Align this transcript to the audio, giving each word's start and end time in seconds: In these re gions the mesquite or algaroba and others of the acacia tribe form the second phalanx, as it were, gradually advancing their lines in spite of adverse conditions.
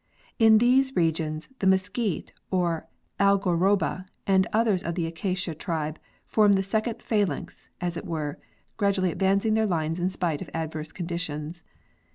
In 0.39 0.57
these 0.57 0.95
re 0.95 1.11
gions 1.13 1.47
the 1.59 1.67
mesquite 1.67 2.33
or 2.49 2.87
algaroba 3.19 4.07
and 4.25 4.47
others 4.51 4.81
of 4.83 4.95
the 4.95 5.05
acacia 5.05 5.53
tribe 5.53 5.99
form 6.25 6.53
the 6.53 6.63
second 6.63 7.03
phalanx, 7.03 7.67
as 7.79 7.95
it 7.97 8.05
were, 8.07 8.39
gradually 8.77 9.11
advancing 9.11 9.53
their 9.53 9.67
lines 9.67 9.99
in 9.99 10.09
spite 10.09 10.41
of 10.41 10.49
adverse 10.55 10.91
conditions. 10.91 11.61